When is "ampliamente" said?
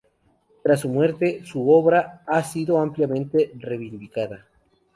2.79-3.51